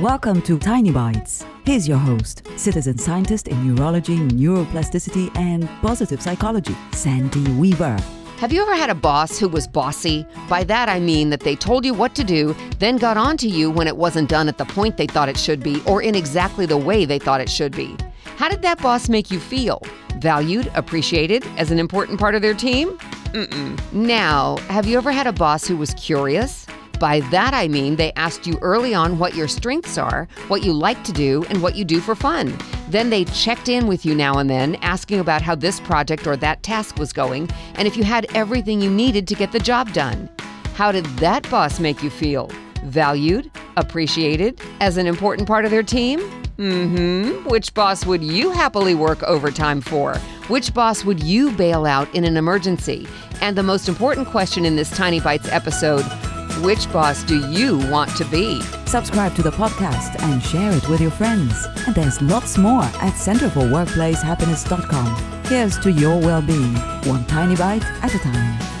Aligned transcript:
Welcome 0.00 0.40
to 0.42 0.58
Tiny 0.58 0.90
Bites. 0.90 1.44
Here's 1.66 1.86
your 1.86 1.98
host, 1.98 2.48
citizen 2.56 2.96
scientist 2.96 3.48
in 3.48 3.74
neurology, 3.74 4.16
neuroplasticity, 4.16 5.30
and 5.36 5.68
positive 5.82 6.22
psychology, 6.22 6.74
Sandy 6.92 7.44
Weaver. 7.52 7.98
Have 8.38 8.50
you 8.50 8.62
ever 8.62 8.74
had 8.74 8.88
a 8.88 8.94
boss 8.94 9.38
who 9.38 9.46
was 9.46 9.68
bossy? 9.68 10.24
By 10.48 10.64
that 10.64 10.88
I 10.88 11.00
mean 11.00 11.28
that 11.28 11.40
they 11.40 11.54
told 11.54 11.84
you 11.84 11.92
what 11.92 12.14
to 12.14 12.24
do, 12.24 12.56
then 12.78 12.96
got 12.96 13.18
on 13.18 13.36
to 13.36 13.46
you 13.46 13.70
when 13.70 13.86
it 13.86 13.94
wasn't 13.98 14.30
done 14.30 14.48
at 14.48 14.56
the 14.56 14.64
point 14.64 14.96
they 14.96 15.06
thought 15.06 15.28
it 15.28 15.36
should 15.36 15.62
be 15.62 15.82
or 15.86 16.00
in 16.00 16.14
exactly 16.14 16.64
the 16.64 16.78
way 16.78 17.04
they 17.04 17.18
thought 17.18 17.42
it 17.42 17.50
should 17.50 17.76
be. 17.76 17.94
How 18.38 18.48
did 18.48 18.62
that 18.62 18.80
boss 18.80 19.10
make 19.10 19.30
you 19.30 19.38
feel? 19.38 19.82
Valued, 20.16 20.70
appreciated, 20.74 21.44
as 21.58 21.70
an 21.70 21.78
important 21.78 22.18
part 22.18 22.34
of 22.34 22.40
their 22.40 22.54
team? 22.54 22.96
Mm-mm. 23.34 23.92
Now, 23.92 24.56
have 24.70 24.86
you 24.86 24.96
ever 24.96 25.12
had 25.12 25.26
a 25.26 25.32
boss 25.32 25.66
who 25.66 25.76
was 25.76 25.92
curious? 25.92 26.66
By 27.00 27.20
that 27.30 27.54
I 27.54 27.66
mean 27.66 27.96
they 27.96 28.12
asked 28.12 28.46
you 28.46 28.58
early 28.60 28.92
on 28.92 29.18
what 29.18 29.34
your 29.34 29.48
strengths 29.48 29.96
are, 29.96 30.28
what 30.48 30.62
you 30.62 30.74
like 30.74 31.02
to 31.04 31.12
do, 31.12 31.44
and 31.48 31.62
what 31.62 31.74
you 31.74 31.82
do 31.82 31.98
for 31.98 32.14
fun. 32.14 32.56
Then 32.90 33.08
they 33.08 33.24
checked 33.24 33.70
in 33.70 33.86
with 33.86 34.04
you 34.04 34.14
now 34.14 34.36
and 34.36 34.50
then, 34.50 34.74
asking 34.76 35.18
about 35.18 35.40
how 35.40 35.54
this 35.54 35.80
project 35.80 36.26
or 36.26 36.36
that 36.36 36.62
task 36.62 36.98
was 36.98 37.14
going, 37.14 37.48
and 37.76 37.88
if 37.88 37.96
you 37.96 38.04
had 38.04 38.26
everything 38.36 38.82
you 38.82 38.90
needed 38.90 39.26
to 39.28 39.34
get 39.34 39.50
the 39.50 39.58
job 39.58 39.94
done. 39.94 40.28
How 40.74 40.92
did 40.92 41.06
that 41.16 41.48
boss 41.50 41.80
make 41.80 42.02
you 42.02 42.10
feel? 42.10 42.50
Valued? 42.84 43.50
Appreciated? 43.78 44.60
As 44.80 44.98
an 44.98 45.06
important 45.06 45.48
part 45.48 45.64
of 45.64 45.70
their 45.70 45.82
team? 45.82 46.20
Mm 46.58 47.38
hmm. 47.38 47.48
Which 47.48 47.72
boss 47.72 48.04
would 48.04 48.22
you 48.22 48.50
happily 48.50 48.94
work 48.94 49.22
overtime 49.22 49.80
for? 49.80 50.18
Which 50.48 50.74
boss 50.74 51.02
would 51.06 51.22
you 51.22 51.50
bail 51.52 51.86
out 51.86 52.14
in 52.14 52.24
an 52.24 52.36
emergency? 52.36 53.08
And 53.40 53.56
the 53.56 53.62
most 53.62 53.88
important 53.88 54.28
question 54.28 54.66
in 54.66 54.76
this 54.76 54.90
Tiny 54.90 55.20
Bites 55.20 55.48
episode 55.48 56.04
which 56.62 56.90
boss 56.92 57.24
do 57.24 57.50
you 57.50 57.78
want 57.90 58.14
to 58.16 58.24
be? 58.26 58.60
Subscribe 58.86 59.34
to 59.34 59.42
the 59.42 59.50
podcast 59.50 60.22
and 60.22 60.40
share 60.42 60.72
it 60.72 60.88
with 60.88 61.00
your 61.00 61.10
friends. 61.10 61.66
And 61.86 61.94
there's 61.94 62.20
lots 62.20 62.58
more 62.58 62.82
at 62.82 63.14
centerforworkplacehappiness.com. 63.14 65.44
Here's 65.46 65.78
to 65.78 65.90
your 65.90 66.20
well 66.20 66.42
being, 66.42 66.74
one 67.04 67.24
tiny 67.26 67.56
bite 67.56 67.84
at 68.02 68.14
a 68.14 68.18
time. 68.18 68.79